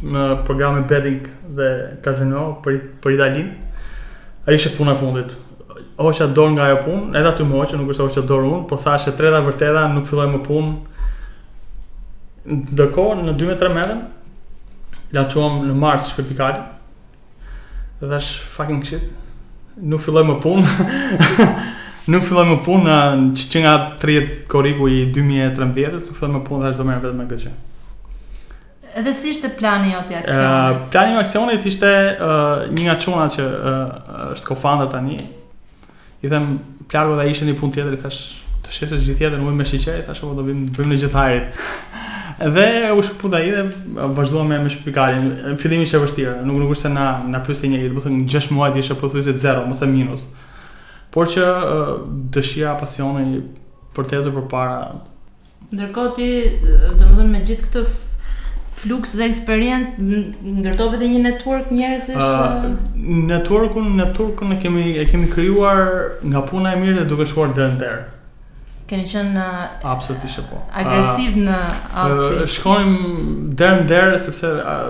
me 0.00 0.24
programe 0.46 0.84
betting 0.90 1.22
dhe 1.58 1.70
casino 2.04 2.44
për 2.64 2.76
për 3.02 3.16
Italinë. 3.16 3.72
Ai 4.48 4.54
ishte 4.58 4.74
puna 4.78 4.94
e 4.96 5.00
fundit. 5.00 5.34
Hoqa 5.98 6.28
dorë 6.30 6.54
nga 6.56 6.68
ajo 6.70 6.78
punë, 6.84 7.08
edhe 7.18 7.32
aty 7.32 7.46
më 7.46 7.56
hoqa, 7.60 7.78
nuk 7.80 7.90
është 7.94 8.04
hoqa 8.06 8.22
dorë 8.30 8.46
unë, 8.52 8.62
po 8.70 8.78
thashe 8.84 9.14
treta 9.18 9.40
vërteta, 9.42 9.86
nuk 9.94 10.06
filloj 10.06 10.28
më 10.36 10.40
punë. 10.46 10.74
Ndërko, 12.54 13.06
në 13.26 13.34
2-3 13.42 13.72
metën, 13.74 13.98
la 15.18 15.26
quam 15.32 15.58
në 15.66 15.74
Mars 15.82 16.06
shkërpikari, 16.14 16.62
dhe 18.00 18.18
është 18.18 18.36
fucking 18.56 18.84
shit. 18.86 19.08
Nuk 19.78 20.02
filloj 20.02 20.24
më 20.28 20.36
punë. 20.42 21.26
nuk 22.12 22.26
filloj 22.26 22.44
më 22.52 22.58
punë 22.66 22.98
që, 23.40 23.48
që 23.52 23.62
nga 23.64 23.72
30 24.02 24.34
korigu 24.50 24.88
i 24.90 25.00
2013, 25.14 25.98
nuk 26.04 26.18
filloj 26.18 26.32
më 26.36 26.44
punë 26.48 26.64
dhe 26.64 26.70
është 26.72 26.82
do 26.82 26.88
merë 26.90 27.04
vetë 27.08 27.18
me 27.18 27.28
këtë 27.30 27.42
që. 27.46 27.54
Edhe 28.98 29.12
si 29.14 29.32
ishte 29.34 29.50
plani 29.54 29.92
jo 29.92 30.00
i 30.10 30.16
aksionit? 30.16 30.42
Uh, 30.42 30.90
plani 30.90 31.12
i 31.12 31.16
jo 31.16 31.20
aksionit 31.22 31.66
ishte 31.70 31.90
uh, 32.14 32.66
një 32.74 32.86
nga 32.88 32.96
çuna 33.02 33.26
që 33.30 33.44
uh, 33.44 34.10
është 34.34 34.48
kofandër 34.48 34.90
tani. 34.94 35.18
I 36.24 36.30
them 36.32 36.54
plagu 36.90 37.14
dha 37.18 37.26
ishte 37.30 37.46
një 37.46 37.58
punë 37.60 37.76
tjetër 37.76 37.94
i 37.98 38.02
thash 38.02 38.22
të 38.64 38.72
shesh 38.74 38.90
gjithë 38.98 39.14
tjetër, 39.22 39.38
nuk 39.44 39.54
më 39.54 39.68
shiqej, 39.70 40.00
thash 40.08 40.24
do 40.26 40.42
vim 40.44 40.64
bëjmë 40.74 40.94
në 40.94 41.00
gjithë 41.04 41.14
hajrit. 41.20 41.60
Dhe 42.38 42.92
u 42.98 43.02
shkputa 43.02 43.40
i 43.42 43.50
dhe 43.50 43.62
vazhdoa 44.14 44.44
me 44.46 44.58
me 44.62 44.70
shpikarin 44.70 45.32
Fidhimi 45.58 45.86
që 45.90 45.98
e 45.98 46.02
vështirë 46.04 46.34
Nuk 46.46 46.58
nuk 46.60 46.74
është 46.74 46.82
se 46.86 46.90
na, 46.94 47.06
na 47.32 47.40
pyeste 47.42 47.66
njëri 47.66 47.88
Dhe 47.90 48.02
të 48.04 48.10
në 48.14 48.34
6 48.34 48.50
muaj 48.54 48.70
dhe 48.72 48.78
ishe 48.84 48.94
përthu 49.00 49.22
po 49.22 49.22
se 49.26 49.34
0 49.34 49.64
Mëse 49.66 49.86
minus 49.90 50.26
Por 51.10 51.26
që 51.32 51.48
dëshia 52.36 52.76
pasioni 52.78 53.40
Për 53.96 54.10
tezër 54.12 54.36
për 54.36 54.46
para 54.52 54.78
Ndërkohë 55.72 56.12
ti 56.20 56.28
të 56.62 57.08
më 57.08 57.16
dhënë 57.16 57.32
me 57.32 57.40
gjithë 57.48 57.66
këtë 57.66 57.82
fluks 58.78 59.16
dhe 59.18 59.26
eksperiencë 59.26 60.06
ndërtove 60.62 61.00
të 61.00 61.08
një 61.12 61.20
network 61.24 61.72
njerëzish 61.74 62.14
uh, 62.14 62.68
networkun 63.34 63.88
networkun 63.98 64.54
e 64.54 64.58
kemi 64.62 64.84
e 65.02 65.06
kemi 65.10 65.26
krijuar 65.32 65.82
nga 66.22 66.44
puna 66.46 66.76
e 66.76 66.78
mirë 66.78 67.00
dhe 67.00 67.08
duke 67.10 67.26
shkuar 67.26 67.50
në 67.56 67.66
derë 67.82 68.04
keni 68.88 69.04
qenë 69.08 69.34
në 69.34 69.46
uh, 69.82 69.92
absolutisht 69.92 70.44
po. 70.48 70.62
Agresiv 70.80 71.36
ah, 71.36 71.44
në 71.48 71.60
outfit. 72.04 72.42
Shkonim 72.56 73.52
der 73.58 73.84
në 74.14 74.20
sepse 74.24 74.52
uh, 74.56 74.88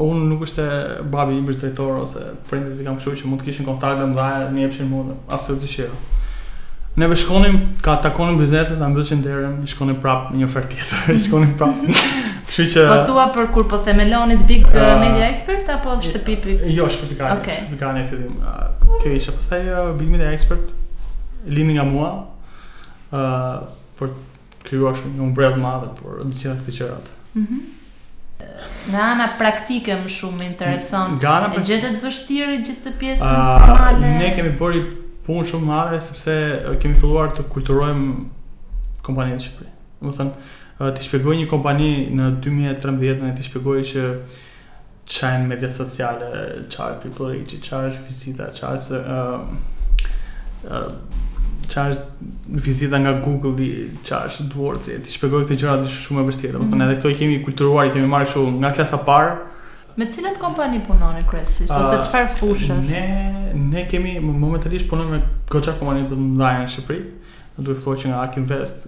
unë 0.00 0.26
nuk 0.32 0.46
ishte 0.46 0.66
babi 1.12 1.38
i 1.38 1.44
është 1.44 1.60
drejtor 1.62 2.00
ose 2.02 2.30
prindit 2.50 2.80
i 2.82 2.86
kam 2.86 2.96
këshu 3.00 3.14
që 3.20 3.30
mund 3.30 3.42
të 3.44 3.50
kishin 3.50 3.68
kontakt 3.68 4.00
me 4.02 4.16
dhaja, 4.16 4.48
më 4.54 4.64
jepshin 4.66 4.90
mua 4.90 5.14
absolutisht 5.34 5.84
jo. 5.84 5.90
Ne 6.98 7.06
ve 7.06 7.14
shkonim, 7.16 7.56
ka 7.86 7.94
takonim 8.02 8.40
bizneset, 8.40 8.80
ta 8.80 8.88
mbyllshin 8.90 9.20
derën, 9.22 9.60
i 9.62 9.68
shkonim 9.70 10.00
prap 10.02 10.32
një 10.34 10.42
ofertë 10.48 10.70
tjetër, 10.80 11.12
i 11.14 11.22
shkonim 11.22 11.52
prap. 11.56 11.76
Kështu 12.50 12.64
që 12.72 12.86
Po 12.90 12.96
thua 13.06 13.28
për 13.30 13.46
kur 13.54 13.68
po 13.70 13.78
themeloni 13.86 14.34
të 14.40 14.46
Big 14.48 14.64
uh, 14.66 14.76
ah, 14.82 14.96
Media 14.98 15.28
Expert 15.28 15.68
apo 15.70 15.92
shtëpi 16.02 16.32
pipi? 16.34 16.54
Jo, 16.74 16.88
shtëpi 16.90 17.14
kanë. 17.20 17.36
Okay. 17.38 17.60
Shtëpi 17.60 17.78
kanë 17.78 18.00
në 18.02 18.08
fillim. 18.10 18.34
Uh, 18.42 18.58
Kjo 18.80 18.96
okay, 18.98 19.14
ishte 19.20 19.36
pastaj 19.36 19.62
uh, 19.70 19.84
Big 20.00 20.10
Media 20.10 20.32
Expert 20.34 20.66
lini 21.46 21.76
nga 21.78 21.84
mua, 21.88 22.08
uh, 23.14 23.66
për 23.98 24.12
të 24.12 24.64
krijuar 24.66 24.96
shumë 25.00 25.14
një 25.18 25.22
umbrell 25.24 25.54
të 25.56 25.60
madh 25.62 25.86
për 26.00 26.16
të 26.20 26.38
gjitha 26.38 26.56
këto 26.62 26.72
çëra. 26.78 26.96
Mhm. 27.38 27.60
Nga 28.90 29.00
ana 29.04 29.28
praktike 29.38 29.94
më 30.02 30.08
shumë 30.12 30.46
intereson. 30.50 31.14
Gjana 31.22 31.48
për 31.54 31.64
gjete 31.68 31.90
të 31.96 32.02
vështirë 32.04 32.58
gjithë 32.66 32.84
të 32.86 32.92
pjesën 33.00 33.64
formale. 33.66 34.12
ne 34.18 34.30
kemi 34.36 34.52
bërë 34.60 34.82
punë 35.26 35.48
shumë 35.52 35.68
madhe 35.70 36.00
sepse 36.04 36.36
kemi 36.82 36.96
filluar 37.02 37.32
të 37.36 37.44
kulturojmë 37.52 38.12
kompaninë 39.06 39.36
në 39.38 39.42
Shqipëri. 39.46 39.72
Do 40.00 40.12
të 40.12 40.20
thënë 40.20 40.94
ti 40.96 41.06
shpjegoj 41.08 41.36
një 41.40 41.48
kompani 41.50 41.90
në 42.16 42.30
2013 42.46 43.20
në 43.26 43.32
e 43.32 43.36
ti 43.36 43.48
shpjegoj 43.48 43.80
që 43.92 44.04
qajnë 45.16 45.46
media 45.48 45.72
sociale, 45.74 46.28
qajnë 46.76 47.00
people, 47.02 47.34
qajnë 47.68 48.04
fizita, 48.06 48.48
qajnë 48.60 49.00
uh, 49.00 49.40
uh, 50.64 50.88
çfarë 51.70 51.94
është 51.94 52.58
vizita 52.64 52.98
nga 53.00 53.12
Google 53.24 53.52
i 53.64 53.70
çfarë 54.06 54.32
është 54.32 54.48
Word 54.56 54.88
i 54.90 54.96
ti 55.06 55.14
shpjegoj 55.14 55.44
këtë 55.46 55.58
gjëra 55.60 55.76
dish 55.82 55.96
shumë 56.06 56.24
e 56.24 56.26
vështirë 56.30 56.58
por 56.58 56.66
mm 56.66 56.72
-hmm. 56.74 56.84
edhe 56.86 56.98
këto 56.98 57.10
i 57.12 57.18
kemi 57.20 57.44
kulturuar 57.46 57.86
i 57.88 57.92
kemi 57.94 58.08
marrë 58.12 58.28
kështu 58.28 58.46
nga 58.60 58.72
klasa 58.76 58.96
e 58.98 59.04
parë 59.10 59.32
me 59.96 60.04
cilën 60.14 60.36
kompani 60.44 60.80
punon 60.86 61.14
e 61.16 61.22
kryesisht 61.30 61.70
ose 61.80 61.96
ah, 61.96 62.04
çfarë 62.06 62.32
fushë? 62.40 62.74
ne 62.90 63.04
ne 63.72 63.88
kemi 63.90 64.20
momentalisht 64.20 64.88
punon 64.90 65.06
me 65.12 65.18
goxha 65.52 65.72
kompani 65.78 66.00
të 66.10 66.14
ndajën 66.34 66.64
në 66.66 66.70
Shqipëri 66.74 67.04
do 67.64 67.70
të 67.74 67.80
thotë 67.84 67.98
që 68.00 68.06
nga 68.08 68.18
Akinvest 68.26 68.78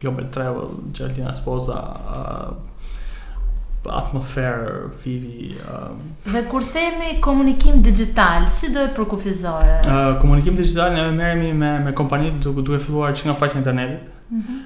Global 0.00 0.24
Travel, 0.34 0.66
Gjallina 0.94 1.32
Spoza, 1.34 1.78
atmosferë 3.90 4.70
vivi 5.02 5.54
uh, 5.64 5.90
dhe 6.32 6.42
kur 6.50 6.62
themi 6.62 7.16
komunikim 7.22 7.82
digital 7.82 8.44
si 8.50 8.70
do 8.74 8.84
e 8.86 8.90
përkufizoje 8.96 9.80
uh, 9.86 10.20
komunikim 10.22 10.56
digital 10.56 10.92
ne 10.94 11.08
merremi 11.10 11.52
me 11.52 11.78
me 11.84 11.92
kompani 11.94 12.30
duke 12.42 12.62
duke 12.62 12.78
filluar 12.82 13.12
që 13.14 13.26
nga 13.26 13.34
faqja 13.40 13.56
e 13.56 13.58
internetit 13.58 14.06
mm 14.30 14.40
-hmm. 14.42 14.60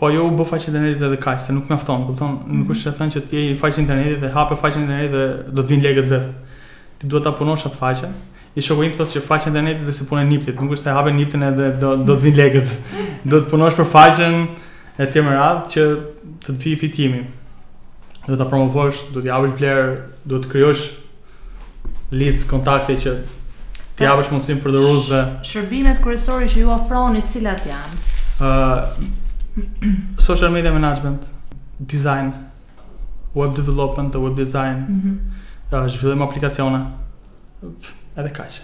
Po 0.00 0.08
jo 0.08 0.26
u 0.26 0.30
bë 0.36 0.44
faqja 0.46 0.66
e 0.68 0.70
internetit 0.70 1.02
edhe 1.02 1.16
kaq 1.20 1.40
se 1.40 1.52
nuk 1.52 1.68
mjafton, 1.68 2.06
kupton? 2.06 2.30
Mm 2.30 2.36
-hmm. 2.38 2.58
Nuk 2.58 2.68
është 2.68 2.88
mhm. 2.88 2.90
se 2.90 2.90
thënë 2.90 3.12
që 3.24 3.28
ti 3.30 3.36
je 3.36 3.56
faqja 3.56 3.78
e 3.78 3.80
internetit 3.82 4.20
dhe 4.20 4.28
hape 4.34 4.54
faqja 4.56 4.78
e 4.80 4.82
internetit 4.82 5.10
dhe 5.12 5.52
do 5.52 5.62
të 5.62 5.66
vinë 5.70 5.82
legët 5.82 6.08
vet. 6.10 6.22
Ti 6.98 7.06
duhet 7.06 7.24
ta 7.24 7.32
punosh 7.32 7.66
atë 7.66 7.76
faqe. 7.82 8.06
I 8.56 8.62
shoku 8.62 8.82
thotë 8.82 9.12
që 9.14 9.20
faqja 9.28 9.46
e 9.46 9.48
internetit 9.50 9.84
dhe 9.88 9.92
se 9.92 10.04
punën 10.10 10.26
niptit, 10.32 10.60
nuk 10.60 10.70
është 10.72 10.82
se 10.82 10.90
hape 10.90 11.10
niptin 11.12 11.42
edhe 11.42 11.66
do 11.80 11.90
do 11.96 12.14
të 12.14 12.20
vinë 12.22 12.36
legët. 12.40 12.68
do 13.30 13.36
të 13.40 13.50
punosh 13.50 13.76
për 13.76 13.84
faqen 13.94 14.46
e 14.98 15.06
tjerë 15.12 15.34
radh 15.36 15.62
që 15.74 15.80
të 16.44 16.50
të 16.52 16.58
vijë 16.64 16.78
fitimi 16.80 17.20
do 18.26 18.36
ta 18.36 18.44
promovosh, 18.44 19.06
do 19.14 19.22
t'i 19.22 19.30
japësh 19.30 19.54
vlerë, 19.56 19.84
do 20.28 20.40
të 20.42 20.50
krijosh 20.52 20.82
leads, 22.12 22.44
kontakte 22.50 22.96
që 23.00 23.14
t'i 23.96 24.06
japësh 24.08 24.30
mundësim 24.32 24.60
për 24.64 24.74
dhuruesve. 24.76 25.22
Shërbimet 25.50 26.02
kryesore 26.04 26.48
që 26.50 26.60
ju 26.62 26.72
ofroni, 26.74 27.22
cilat 27.32 27.64
janë? 27.70 28.02
Ë 28.40 28.50
uh, 28.50 28.98
social 30.28 30.52
media 30.54 30.72
management, 30.74 31.24
design, 31.80 32.32
web 33.36 33.54
development, 33.56 34.12
dhe 34.14 34.22
web 34.24 34.36
design. 34.38 34.84
Mhm. 34.86 35.14
Mm 35.14 35.40
uh, 35.78 35.86
zhvillim 35.94 36.22
aplikacione. 36.24 36.80
Edhe 38.18 38.30
kaq. 38.34 38.56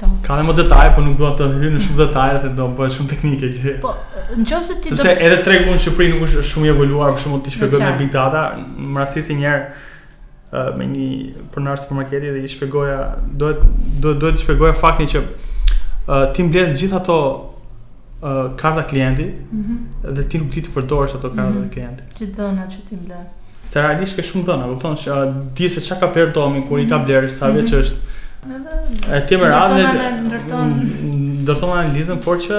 Po. 0.00 0.06
Ka 0.26 0.36
më 0.46 0.52
detaje, 0.54 0.92
por 0.94 1.02
nuk 1.02 1.16
dua 1.18 1.32
të 1.34 1.46
hyj 1.58 1.70
në 1.74 1.80
shumë 1.82 1.98
detaje, 1.98 2.36
se 2.44 2.48
do 2.54 2.66
bëhet 2.78 2.94
shumë 2.94 3.10
teknike 3.10 3.48
gjë. 3.56 3.72
Po, 3.82 3.94
nëse 4.38 4.76
ti 4.82 4.92
do 4.92 4.96
Sepse 4.98 5.14
edhe 5.26 5.38
tregu 5.42 5.72
në 5.72 5.80
Shqipëri 5.82 6.12
nuk 6.12 6.20
është 6.28 6.42
shumë 6.52 6.66
i 6.68 6.70
evoluar, 6.72 7.16
për 7.16 7.22
shembull 7.24 7.42
ti 7.48 7.54
shpjegoj 7.56 7.80
me 7.82 7.96
big 7.98 8.12
data, 8.14 8.42
më 8.78 9.02
rastisi 9.02 9.34
një 9.40 9.46
herë 9.50 10.66
me 10.78 10.86
një 10.88 11.08
pronar 11.54 11.80
supermarketi 11.82 12.30
dhe 12.36 12.42
i 12.46 12.50
shpjegoja, 12.52 12.98
duhet 13.42 13.64
duhet 14.04 14.22
duhet 14.22 14.38
të 14.38 14.44
shpjegoja 14.44 14.76
faktin 14.80 15.10
që 15.10 15.24
ti 16.36 16.46
mbledh 16.46 16.78
gjithë 16.78 17.00
ato 17.00 17.18
karta 18.62 18.84
klienti, 18.90 19.26
mhm. 19.32 19.82
dhe 20.14 20.28
ti 20.30 20.38
nuk 20.42 20.54
di 20.54 20.62
të 20.68 20.76
përdorish 20.78 21.16
ato 21.18 21.32
karta 21.32 21.56
të 21.58 21.64
mhm. 21.64 21.72
klientit. 21.74 22.16
Çi 22.18 22.30
dhëna 22.38 22.68
që 22.70 22.78
ti 22.86 23.00
mbledh. 23.02 23.34
Të 23.74 23.82
realisht 23.82 24.14
ke 24.16 24.22
shumë 24.24 24.46
dhëna, 24.46 24.70
kupton 24.76 24.94
se 24.96 25.18
di 25.58 25.66
se 25.68 25.82
çka 25.88 25.98
ka 26.06 26.12
perdomi 26.14 26.62
kur 26.70 26.78
i 26.78 26.86
ka 26.88 27.00
mhm. 27.02 27.10
bler, 27.10 27.28
sa 27.34 27.50
vjeç 27.50 27.74
është. 27.82 28.14
Edhe 28.46 29.18
e 29.18 29.22
kemë 29.26 29.48
radhë 29.50 29.78
ndërton 30.22 30.74
ndërton 31.46 31.70
mm, 31.72 31.78
analizën, 31.82 32.20
por 32.22 32.38
që 32.42 32.58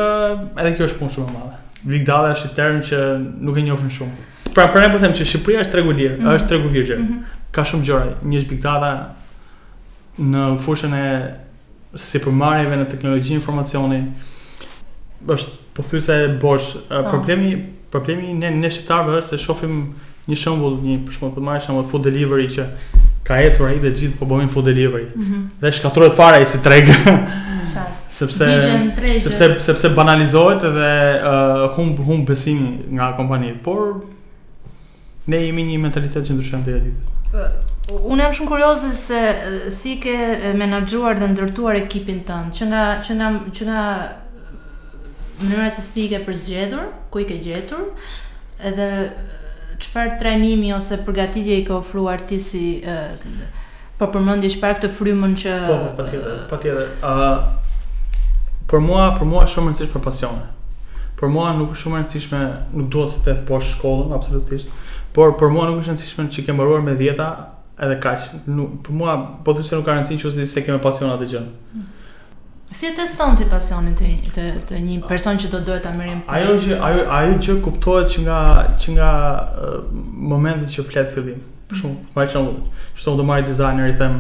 edhe 0.60 0.74
kjo 0.76 0.88
është 0.90 1.00
punë 1.00 1.14
shumë 1.14 1.30
e 1.32 1.36
madhe. 1.38 1.60
Big 1.88 2.04
data 2.08 2.34
është 2.36 2.50
një 2.50 2.56
term 2.58 2.82
që 2.90 3.00
nuk 3.48 3.60
e 3.60 3.64
njohim 3.64 3.94
shumë. 4.00 4.26
Pra 4.56 4.66
për 4.74 4.84
ne 4.84 4.90
po 4.92 5.00
them 5.00 5.14
që 5.16 5.28
Shqipëria 5.32 5.62
është 5.64 5.76
tregu 5.78 5.94
i 5.96 6.00
lirë, 6.02 6.18
mhm. 6.18 6.32
është 6.40 6.50
tregu 6.52 6.70
i 6.74 6.84
mhm. 6.84 7.20
Ka 7.56 7.64
shumë 7.72 7.88
gjëra, 7.88 8.12
një 8.30 8.42
është 8.42 8.52
big 8.52 8.62
data 8.66 8.90
në 10.20 10.44
fushën 10.66 10.96
e 11.00 11.06
sipërmarrjeve 12.10 12.76
në 12.82 12.90
teknologji 12.92 13.34
informacioni. 13.38 14.02
Është 15.28 15.56
pothuajse 15.80 16.20
e 16.26 16.28
bosh 16.44 16.74
po. 16.90 17.04
problemi 17.10 17.56
problemi 17.92 18.34
ne 18.38 18.52
ne 18.60 18.70
shqiptarëve 18.70 19.22
është 19.24 19.38
se 19.38 19.44
shohim 19.48 19.76
një 20.30 20.36
shembull, 20.38 20.82
një 20.84 21.00
për 21.08 21.16
shembull, 21.16 21.38
për 21.40 21.64
shembull 21.66 21.88
food 21.92 22.04
delivery 22.12 22.50
që 22.54 22.68
ka 23.30 23.38
ecur 23.46 23.70
ai 23.70 23.78
dhe 23.82 23.92
gjithë 23.94 24.18
po 24.18 24.26
bëjnë 24.32 24.50
food 24.54 24.66
delivery. 24.72 25.06
Mm 25.14 25.26
-hmm. 25.26 25.42
Dhe 25.62 25.72
shkatrohet 25.78 26.14
fare 26.20 26.38
ai 26.42 26.46
si 26.52 26.60
treg. 26.68 26.86
Çfarë? 26.90 27.88
sepse 28.18 28.46
sepse 29.26 29.48
sepse 29.68 29.88
banalizohet 29.98 30.64
edhe 30.70 30.88
uh, 31.32 31.66
hum 31.76 31.90
hum 32.08 32.24
besim 32.30 32.60
nga 32.96 33.08
kompania, 33.18 33.54
por 33.68 33.82
ne 35.28 35.38
jemi 35.46 35.64
një 35.68 35.78
mentalitet 35.84 36.26
që 36.30 36.34
ndryshon 36.38 36.64
deri 36.66 36.80
ditës. 36.88 37.08
Po, 37.88 37.94
unë 38.12 38.22
jam 38.24 38.34
shumë 38.38 38.50
kurioze 38.54 38.90
se 39.02 39.20
si 39.80 39.94
ke 40.06 40.16
menaxhuar 40.64 41.20
dhe 41.22 41.28
ndërtuar 41.34 41.76
ekipin 41.86 42.24
tënd, 42.30 42.50
që 42.58 42.64
nga 42.72 42.84
që 43.06 43.12
nga 43.20 43.30
që 43.56 43.64
nga 43.70 43.82
mënyra 45.48 45.70
se 45.76 45.82
si 45.92 46.08
ke 46.14 46.20
përzgjedhur, 46.30 46.86
ku 47.12 47.20
i 47.20 47.26
ke 47.32 47.38
gjetur, 47.48 47.84
edhe 48.70 48.90
çfarë 49.84 50.18
trajnimi 50.20 50.74
ose 50.76 50.98
përgatitje 51.06 51.58
i 51.60 51.64
ka 51.68 51.78
ofruar 51.80 52.22
ti 52.30 52.40
si 52.42 52.64
ë 52.84 52.98
po 54.00 54.08
përmendish 54.14 54.60
pak 54.62 54.78
këtë 54.80 54.90
frymën 54.96 55.34
që 55.40 55.56
po 55.68 55.76
po 55.84 55.92
patjetër 55.98 56.40
patjetër 56.52 56.90
ë 57.06 58.64
për 58.70 58.84
mua 58.86 59.06
për 59.18 59.30
mua 59.32 59.44
është 59.46 59.56
shumë 59.56 59.68
e 59.68 59.72
rëndësishme 59.74 59.94
për 59.98 60.04
pasionin. 60.06 60.48
Për 61.20 61.32
mua 61.34 61.50
nuk 61.58 61.72
është 61.76 61.84
shumë 61.84 61.98
e 61.98 62.02
rëndësishme, 62.02 62.42
nuk 62.78 62.90
dua 62.94 63.08
se 63.12 63.24
të 63.26 63.34
po 63.48 63.60
shkollën 63.66 64.14
absolutisht, 64.16 64.76
por 65.16 65.34
për 65.40 65.52
mua 65.56 65.68
nuk 65.70 65.82
është 65.82 65.92
e 65.94 65.96
rëndësishme 65.96 66.28
që 66.36 66.46
ke 66.48 66.56
mbaruar 66.58 66.84
me 66.86 66.98
10-a 67.00 67.30
edhe 67.86 67.98
kaq. 68.04 68.30
për 68.86 68.92
mua 69.00 69.16
po 69.46 69.54
thjesht 69.54 69.76
nuk 69.78 69.86
ka 69.86 69.96
rëndësi 69.98 70.20
nëse 70.22 70.40
ti 70.44 70.52
s'e 70.54 70.66
ke 70.68 70.78
pasion 70.86 71.12
atë 71.16 71.28
gjë. 71.34 71.42
Mm. 71.74 71.88
Si 72.72 72.86
e 72.86 72.92
teston 72.94 73.34
ti 73.36 73.46
pasionin 73.50 73.96
të 73.98 74.10
të 74.34 74.44
të 74.70 74.78
një 74.86 75.00
person 75.10 75.40
që 75.42 75.48
do 75.50 75.58
të 75.58 75.66
dohet 75.66 75.84
ta 75.88 75.94
merrim? 75.98 76.20
Ajo 76.30 76.52
që 76.62 76.76
ajo 76.86 77.06
ajo 77.18 77.32
që 77.46 77.56
kuptohet 77.66 78.12
që 78.14 78.26
nga 78.28 78.36
që 78.82 78.94
nga 78.94 79.08
uh, 79.10 79.80
momenti 80.34 80.70
që 80.76 80.86
flet 80.92 81.10
fillim. 81.14 81.40
Për 81.70 81.80
shembull, 81.82 81.98
mhm. 81.98 82.14
për 82.14 82.30
shembull, 82.34 82.60
për 83.02 83.18
do 83.18 83.26
marr 83.26 83.46
designer 83.48 83.90
i 83.90 83.96
them, 83.98 84.20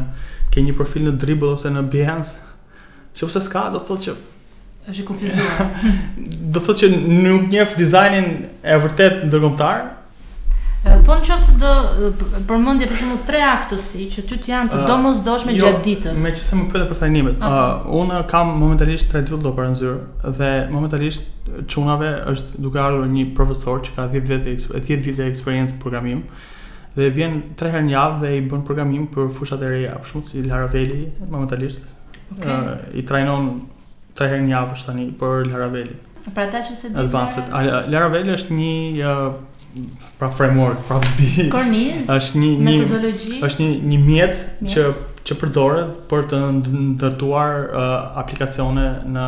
ke 0.53 0.61
një 0.65 0.73
profil 0.79 1.05
në 1.11 1.15
Dribbble 1.21 1.53
ose 1.59 1.69
në 1.75 1.83
Behance? 1.93 2.35
Që 3.19 3.29
pse 3.29 3.41
s'ka, 3.45 3.63
do 3.77 3.81
thotë 3.85 4.05
që 4.07 4.13
është 4.89 5.01
i 5.01 5.05
konfuzuar. 5.07 5.71
do 6.53 6.61
thotë 6.65 6.83
që 6.83 6.91
nuk 7.19 7.47
njeh 7.53 7.73
dizajnin 7.77 8.29
e 8.65 8.77
vërtet 8.85 9.25
ndërkombëtar, 9.29 9.81
Po 10.83 11.15
në 11.17 11.25
qofë 11.27 11.41
se 11.43 11.55
do 11.59 11.71
përmëndje 12.47 12.85
për 12.87 12.99
shumë 13.01 13.15
tre 13.27 13.39
aftësi 13.43 14.05
që 14.13 14.21
ty 14.29 14.37
t'janë 14.45 14.69
të 14.71 14.77
uh, 14.79 14.83
domës 14.87 15.17
doshme 15.25 15.51
jo, 15.51 15.65
gjatë 15.65 15.81
ditës. 15.83 16.21
Me 16.23 16.31
që 16.31 16.39
se 16.45 16.55
më 16.55 16.67
pëllë 16.71 16.85
për 16.91 16.99
trajnimet, 17.01 17.35
uh 17.35 17.43
-huh. 17.43 17.63
uh, 17.83 17.99
unë 17.99 18.21
kam 18.31 18.53
momentalisht 18.61 19.09
tre 19.11 19.21
dvillë 19.27 19.43
do 19.43 19.51
për 19.57 19.67
në 19.71 19.79
zyrë 19.81 20.31
dhe 20.39 20.51
momentalisht 20.71 21.27
qunave 21.73 22.13
është 22.31 22.61
duke 22.65 22.79
arru 22.79 23.03
një 23.11 23.25
profesor 23.35 23.81
që 23.83 23.95
ka 23.97 24.07
10 24.13 24.31
vite, 24.31 24.79
10 24.87 25.03
vite 25.09 25.25
eksperiencë 25.33 25.75
programim 25.83 26.23
dhe 26.95 27.09
vjen 27.11 27.41
tre 27.59 27.71
herë 27.75 27.85
një 27.89 27.97
avë 28.05 28.19
dhe 28.23 28.31
i 28.37 28.41
bën 28.47 28.63
programim 28.65 29.07
për 29.11 29.31
fushat 29.35 29.61
e 29.61 29.69
reja, 29.73 29.93
për 29.99 30.07
shumë 30.13 30.25
si 30.31 30.43
Laraveli 30.47 31.11
momentalisht. 31.29 31.81
Okay. 32.37 32.53
Uh, 32.53 32.95
I 32.95 33.03
trajnon 33.05 33.51
tre 34.15 34.27
herë 34.31 34.47
një 34.47 34.57
avë 34.63 34.79
tani 34.85 35.11
për 35.19 35.51
Laraveli. 35.51 35.95
Pra 36.33 36.47
ta 36.49 36.59
që 36.61 36.75
se 36.75 36.89
dhe... 36.93 36.99
Advanced. 37.03 37.43
Laraveli 37.91 38.33
është 38.39 38.51
një 38.55 39.19
pra 40.17 40.29
framework, 40.29 40.77
pra 40.87 40.99
bi. 41.17 41.49
Kornizë. 41.51 42.09
Është 42.17 42.41
një 42.43 42.53
metodologji. 42.69 43.39
Është 43.45 43.63
një 43.63 43.69
një 43.91 44.01
mjet, 44.07 44.41
që 44.73 44.85
që 45.29 45.37
përdoret 45.41 45.89
për 46.09 46.27
të 46.31 46.37
ndërtuar 46.65 47.55
uh, 47.69 47.81
aplikacione 48.21 48.85
në 49.13 49.25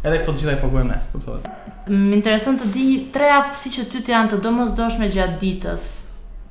Edhe 0.00 0.22
këto 0.22 0.32
gjitha 0.32 0.54
i 0.56 0.60
paguajmë 0.62 0.90
ne, 0.94 0.98
kuptohet. 1.12 1.48
Më 1.90 2.14
intereson 2.22 2.56
të 2.62 2.70
di 2.72 2.86
tre 3.12 3.26
aftësi 3.34 3.74
që 3.74 3.84
ty 3.92 4.00
të 4.06 4.14
janë 4.14 4.30
të 4.32 4.38
domosdoshme 4.46 5.10
gjatë 5.12 5.36
ditës 5.42 5.86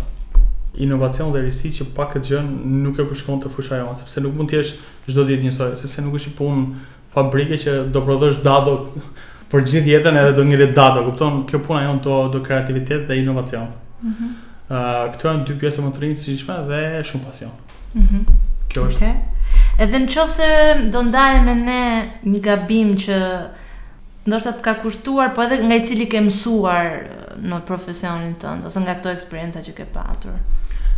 inovacion 0.87 1.31
dhe 1.33 1.45
risi 1.45 1.71
që 1.73 1.87
pa 1.97 2.09
këtë 2.11 2.33
gjënë 2.33 2.73
nuk 2.83 2.99
e 3.01 3.07
kushton 3.09 3.39
të 3.41 3.53
fusha 3.55 3.79
jonë, 3.79 3.99
sepse 4.01 4.23
nuk 4.25 4.35
mund 4.37 4.51
të 4.51 4.59
jesh 4.59 4.75
çdo 5.07 5.25
ditë 5.29 5.47
njësoj, 5.47 5.77
sepse 5.81 6.03
nuk 6.05 6.19
është 6.19 6.33
i 6.33 6.35
punë 6.41 6.67
fabrike 7.15 7.59
që 7.63 7.77
do 7.95 8.03
prodhosh 8.05 8.43
dado 8.45 8.75
për 9.53 9.63
gjithë 9.69 9.93
jetën 9.95 10.19
edhe 10.21 10.35
do 10.37 10.43
ngjelë 10.49 10.67
dado, 10.77 11.05
kupton? 11.07 11.45
Kjo 11.49 11.61
puna 11.63 11.85
jon 11.87 12.01
do 12.03 12.17
do 12.35 12.41
kreativitet 12.45 13.07
dhe 13.09 13.21
inovacion. 13.23 13.69
Mhm. 14.01 14.09
Mm 14.09 14.15
-hmm. 14.15 14.33
uh, 14.69 15.13
Këto 15.15 15.29
janë 15.31 15.45
dy 15.47 15.55
pjesë 15.61 15.83
më 15.83 15.93
të 15.93 16.03
rëndësishme 16.03 16.57
dhe 16.71 16.81
shumë 17.09 17.25
pasion. 17.31 17.53
Mhm. 17.95 18.19
Kjo 18.69 18.83
është. 18.83 18.97
Okay. 18.97 19.15
Edhe 19.79 19.99
nëse 19.99 20.49
do 20.93 21.03
ndajemi 21.03 21.55
ne 21.55 21.83
një 22.27 22.41
gabim 22.41 22.95
që 22.95 23.15
ndoshta 24.27 24.53
të 24.59 24.63
ka 24.67 24.73
kushtuar, 24.83 25.29
po 25.37 25.45
edhe 25.45 25.61
nga 25.63 25.77
i 25.79 25.85
cili 25.87 26.07
ke 26.11 26.21
mësuar 26.27 26.93
uh, 26.99 27.33
në 27.47 27.61
profesionin 27.69 28.35
tënd 28.43 28.67
ose 28.67 28.83
nga 28.83 28.95
këto 28.99 29.13
eksperjenca 29.15 29.63
që 29.63 29.75
ke 29.79 29.87
patur. 29.95 30.37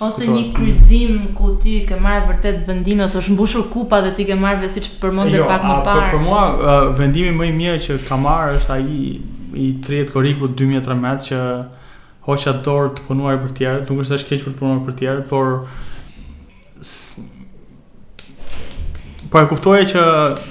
Ose 0.00 0.28
një 0.30 0.44
kryzim 0.56 1.16
ku 1.36 1.56
ti 1.60 1.74
ke 1.84 1.98
marrë 2.00 2.28
vërtet 2.30 2.60
vendime 2.68 3.04
ose 3.04 3.18
është 3.20 3.34
mbushur 3.34 3.66
kupa 3.72 3.98
dhe 4.06 4.14
ti 4.16 4.24
ke 4.24 4.36
marrë 4.38 4.62
ve 4.62 4.68
siç 4.70 4.86
përmendë 5.02 5.42
jo, 5.42 5.48
pak 5.50 5.66
më 5.66 5.74
po 5.80 5.84
parë. 5.88 6.06
Jo, 6.06 6.06
për, 6.06 6.14
për 6.14 6.24
mua 6.28 6.44
uh, 6.46 6.94
vendimi 6.96 7.34
më 7.40 7.50
i 7.50 7.58
mirë 7.58 7.82
që 7.86 7.98
kam 8.08 8.22
marrë 8.30 8.56
është 8.62 8.76
ai 8.78 8.86
i 9.50 9.68
30 9.84 10.14
korikut 10.14 10.54
2013 10.54 11.28
që 11.32 11.42
hoqa 12.26 12.52
dorë 12.64 12.90
të 12.98 13.06
punuar 13.08 13.38
për 13.46 13.52
tjerë, 13.58 13.82
nuk 13.88 14.02
është 14.04 14.16
as 14.18 14.24
keq 14.28 14.44
për 14.46 14.54
të 14.56 14.60
punuar 14.60 14.80
për 14.88 14.96
tjerë, 15.00 15.26
por 15.30 15.52
po 19.30 19.38
e 19.38 19.46
kuptoja 19.46 19.84
që 19.92 20.02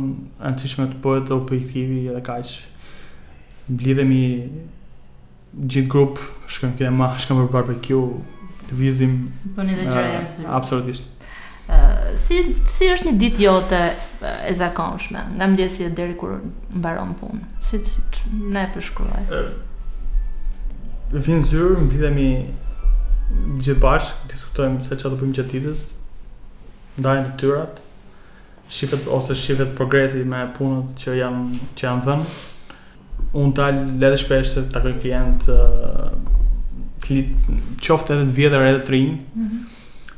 rëndësishme 0.43 0.89
të 0.91 0.97
bëhet 1.03 1.29
objektivi 1.33 2.01
edhe 2.11 2.23
kaq. 2.27 2.51
Mblidhemi 3.69 4.23
gjithë 5.55 5.89
grup, 5.93 6.19
shkojmë 6.49 6.75
kinema, 6.81 7.07
shkëm 7.21 7.39
për 7.43 7.49
barbecue, 7.53 8.01
vizim. 8.81 9.15
Bëni 9.57 9.77
edhe 9.77 9.85
gjëra 9.91 10.19
uh, 10.25 10.51
Absolutisht 10.59 11.15
si 12.17 12.39
si 12.77 12.87
është 12.89 13.09
një 13.09 13.15
ditë 13.21 13.43
jote 13.43 13.79
e 14.21 14.53
zakonshme, 14.57 15.21
nga 15.37 15.47
mëngjesi 15.47 15.91
deri 15.95 16.15
kur 16.19 16.39
mbaron 16.75 17.13
punë? 17.19 17.39
Si 17.63 17.79
si 17.85 18.33
na 18.53 18.65
e 18.65 18.71
përshkruaj? 18.73 19.43
Vinë 21.13 21.45
zyrë, 21.49 21.77
më 21.79 21.87
blidhemi 21.91 22.29
gjithë 23.61 23.83
bashkë, 23.83 24.29
diskutojmë 24.33 24.83
se 24.87 24.97
që 24.99 25.13
do 25.13 25.19
përmë 25.21 25.37
gjatë 25.39 25.55
ditës, 25.55 25.83
ndajnë 26.99 27.29
të 27.29 27.37
tyrat, 27.41 27.79
shifet 28.69 29.07
ose 29.17 29.35
shifet 29.37 29.73
progresi 29.77 30.25
me 30.29 30.43
punët 30.57 30.95
që 31.01 31.17
janë, 31.19 31.61
që 31.77 31.87
jam 31.87 32.03
dhenë. 32.05 32.37
Unë 33.29 33.55
talë 33.57 33.87
ledhe 34.01 34.17
shpesh 34.21 34.55
se 34.55 34.65
takoj 34.73 34.95
klient, 35.03 35.45
klientë, 37.03 37.57
qoftë 37.85 38.15
edhe 38.17 38.27
të 38.29 38.37
vjetër 38.39 38.67
edhe 38.73 38.85
të 38.87 38.95
rinjë, 38.95 39.17
mm 39.19 39.49
-hmm 39.49 39.67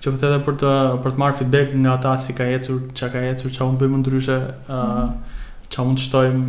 që 0.02 0.14
vetë 0.16 0.28
edhe 0.30 0.38
për 0.48 0.56
të 0.62 0.72
për 1.04 1.14
të 1.16 1.22
marr 1.22 1.36
feedback 1.38 1.74
nga 1.78 1.94
ata 1.96 2.16
si 2.22 2.34
ka 2.34 2.48
ecur, 2.58 2.80
çka 2.98 3.10
ka 3.14 3.22
ecur, 3.30 3.52
çka 3.54 3.68
mund 3.68 3.82
bëjmë 3.84 4.00
ndryshe, 4.02 4.38
ë 4.66 4.80
çka 5.72 5.84
mhm. 5.84 5.90
mund 5.92 6.00
të 6.02 6.06
shtojmë 6.08 6.46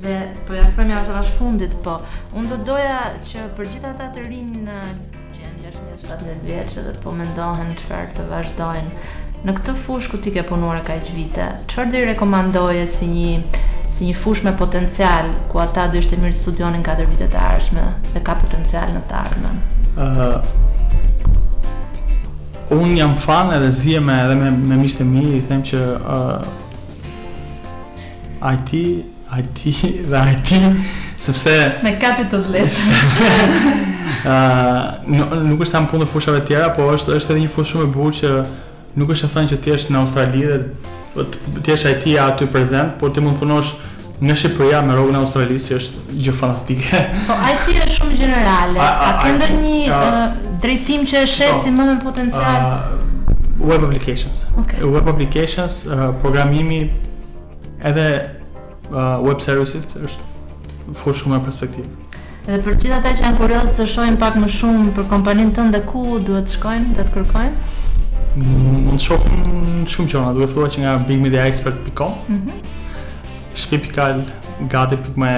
Dhe 0.05 0.19
po 0.49 0.59
ja 0.59 0.69
frojmë 0.75 0.99
jashtë 0.99 1.17
bash 1.17 1.33
fundit, 1.39 1.79
po 1.87 1.97
unë 2.37 2.53
do 2.53 2.61
doja 2.75 3.01
që 3.25 3.49
për 3.57 3.73
gjithë 3.73 3.95
ata 3.95 4.13
të 4.19 4.29
rinj 4.29 4.69
që 5.33 5.47
janë 5.47 5.67
16-17 6.05 6.49
vjeç 6.51 6.77
edhe 6.83 6.95
po 7.05 7.15
mendohen 7.17 7.71
çfarë 7.81 8.17
të 8.21 8.27
vazhdojnë, 8.29 9.05
në 9.43 9.53
këtë 9.59 9.73
fushë 9.85 10.11
ku 10.13 10.19
ti 10.23 10.31
ke 10.35 10.45
punuar 10.47 10.83
kaq 10.87 11.09
vite, 11.17 11.47
çfarë 11.71 11.91
do 11.91 11.99
i 11.99 12.05
rekomandoje 12.07 12.85
si 12.87 13.07
një 13.11 13.41
si 13.93 14.07
një 14.09 14.15
fushë 14.17 14.45
me 14.47 14.53
potencial 14.57 15.27
ku 15.51 15.59
ata 15.61 15.89
do 15.93 15.99
ishte 15.99 16.17
mirë 16.17 16.33
studionin 16.37 16.83
4 16.87 17.05
vitet 17.11 17.35
e 17.35 17.41
ardhshme 17.41 17.83
dhe 18.15 18.23
ka 18.25 18.35
potencial 18.39 18.89
në 18.95 19.03
të 19.11 19.15
ardhmen. 19.19 19.59
Uh, 19.99 20.39
un 22.79 22.95
jam 22.97 23.13
fan 23.19 23.53
edhe 23.59 23.69
zihemë 23.81 24.17
edhe 24.29 24.39
me 24.39 24.51
me 24.63 24.79
miqtë 24.85 25.03
e 25.05 25.11
mi 25.11 25.25
i 25.41 25.45
them 25.51 25.61
që 25.73 25.83
uh, 25.99 26.49
IT 28.55 28.73
IT 28.79 29.63
dhe 30.13 30.25
IT 30.39 30.57
sepse 31.27 31.59
me 31.83 31.97
të 32.01 32.43
letters. 32.47 32.83
Ëh, 34.23 34.27
uh, 34.31 35.31
nuk 35.43 35.65
është 35.65 35.71
sa 35.71 35.81
më 35.83 35.89
kundër 35.91 36.07
fushave 36.09 36.45
tjera, 36.47 36.69
por 36.77 36.93
është 36.95 37.17
është 37.17 37.33
edhe 37.35 37.43
një 37.43 37.51
fushë 37.51 37.71
shumë 37.75 37.87
e 37.89 37.91
bukur 37.95 38.15
që 38.15 38.31
nuk 38.99 39.13
është 39.15 39.29
e 39.29 39.33
thënë 39.35 39.51
që 39.53 39.59
ti 39.65 39.73
jesh 39.73 39.87
në 39.93 40.01
Australi 40.03 40.43
dhe 40.49 40.59
po 41.13 41.25
ti 41.65 41.73
jesh 41.73 41.87
ai 41.89 41.95
ti 42.03 42.17
aty 42.21 42.47
prezant, 42.53 42.97
por 43.01 43.13
ti 43.13 43.21
mund 43.25 43.39
të 43.39 43.45
punosh 43.45 43.73
në 44.23 44.37
Shqipëri 44.39 44.79
me 44.87 44.95
rrogën 44.97 45.17
e 45.17 45.21
Australisë, 45.25 45.75
është 45.81 46.03
gjë 46.27 46.35
fantastike. 46.39 47.01
Po 47.27 47.35
ai 47.43 47.55
ti 47.65 47.75
është 47.75 47.97
shumë 47.99 48.19
gjenerale. 48.21 48.79
A 48.83 49.15
ke 49.23 49.33
ndonjë 49.39 50.59
drejtim 50.63 51.07
që 51.11 51.25
e 51.25 51.31
shes 51.31 51.57
po, 51.57 51.63
si 51.65 51.73
më 51.75 51.87
me 51.89 51.97
potencial? 52.05 53.01
Web 53.63 53.83
applications. 53.89 54.45
Okay. 54.63 54.85
Web 54.95 55.09
applications, 55.11 55.81
uh, 55.89 56.05
programimi 56.23 56.83
edhe 57.83 58.07
uh, 58.21 59.19
web 59.27 59.43
services 59.43 59.97
është 59.97 60.97
fort 61.01 61.19
shumë 61.19 61.39
në 61.41 61.45
perspektivë. 61.49 61.93
Edhe 62.43 62.59
për 62.67 62.79
gjithë 62.83 62.97
ata 63.01 63.11
që 63.15 63.27
janë 63.27 63.39
kurioz 63.39 63.75
të 63.77 63.87
shohin 63.91 64.17
pak 64.19 64.39
më 64.43 64.49
shumë 64.55 64.95
për 64.97 65.07
kompaninë 65.11 65.55
tënde 65.59 65.83
ku 65.87 66.19
duhet 66.27 66.47
të 66.51 66.59
shkojnë, 66.59 66.95
të 66.99 67.11
kërkojnë 67.11 67.81
mund 68.39 68.95
të 68.97 69.01
shohim 69.07 69.83
shumë 69.89 70.13
qona, 70.15 70.33
duke 70.37 70.49
filluar 70.53 70.71
që 70.73 70.83
nga 70.85 70.93
bigmediaexpert.com. 71.09 72.15
Mhm. 72.29 72.63
Mm 73.71 74.23
gati 74.71 74.95
për 75.03 75.17
me 75.19 75.29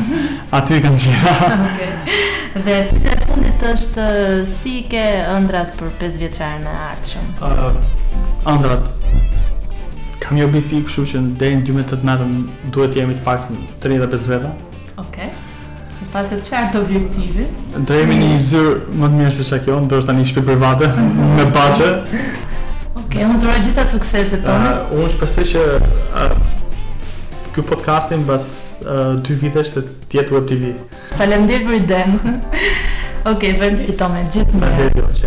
aty 0.56 0.76
kanë 0.84 0.98
Okej. 1.16 1.88
Dhe 2.54 2.76
pyetja 2.86 3.14
e 3.16 3.16
fundit 3.24 3.64
është 3.66 4.04
si 4.46 4.74
ke 4.90 5.02
ëndrat 5.34 5.72
për 5.78 5.90
5 5.98 6.20
vjeçar 6.22 6.60
në 6.62 6.76
ardhshëm? 6.90 7.32
Uh, 7.40 8.46
ëndrat 8.52 8.86
kam 10.22 10.38
një 10.38 10.46
objektiv, 10.46 10.84
kështu 10.86 11.06
që 11.14 11.24
deri 11.40 11.58
në 11.62 11.66
2018 11.72 12.36
duhet 12.76 13.00
jemi 13.00 13.16
të 13.18 13.26
paktën 13.26 13.64
35 13.82 14.30
veta. 14.36 14.54
Okej 15.02 15.29
pas 16.12 16.26
këtë 16.30 16.44
qartë 16.50 16.78
objektivit. 16.80 17.48
Do 17.90 17.94
një 18.10 18.38
zyrë 18.42 18.80
më 18.98 19.06
të 19.12 19.18
mirë 19.20 19.34
se 19.36 19.44
shë 19.46 19.58
kjo, 19.66 19.76
ndo 19.86 19.94
është 20.02 20.12
një 20.16 20.24
shpi 20.30 20.42
private, 20.48 20.86
mhm. 20.90 21.02
me 21.38 21.44
pache. 21.54 21.88
Ok, 22.96 23.00
okay, 23.04 23.22
unë 23.26 23.38
të 23.42 23.46
rojë 23.50 23.62
gjitha 23.68 23.84
sukseset 23.90 24.40
tonë. 24.46 24.68
Ah, 24.70 24.72
unë 24.96 25.10
shpesi 25.14 25.42
që 25.52 25.62
uh, 25.70 25.74
ah, 26.24 26.32
kjo 27.54 27.62
podcastin 27.70 28.20
bas 28.28 28.44
uh, 28.82 28.92
ah, 28.96 29.12
dy 29.26 29.30
vitesh 29.44 29.70
të 29.76 29.80
tjetë 30.12 30.30
web 30.36 30.44
TV. 30.50 30.62
Falem 31.18 31.42
dirë 31.50 31.64
për 31.70 31.74
i 31.78 31.80
denë. 31.94 32.16
Ok, 33.28 33.42
falem 33.60 33.74
dirë 33.76 33.90
i 33.92 33.94
tome, 34.00 34.20
gjithë 34.32 34.54
më. 34.56 34.60
Falem 34.62 34.76
dirë, 34.80 34.94
jo, 35.02 35.06
që 35.18 35.24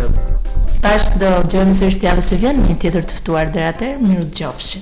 e 0.80 0.82
Tash 0.82 1.04
do 1.22 1.30
gjojmë 1.54 1.74
së 1.78 1.84
është 1.92 2.04
javës 2.08 2.30
u 2.34 2.36
vjen, 2.42 2.58
një 2.66 2.76
tjetër 2.82 3.04
të 3.12 3.16
ftuar 3.20 3.48
dhe 3.54 3.62
atër, 3.70 3.94
miru 4.02 4.26
të 4.32 4.36
gjofshim. 4.42 4.82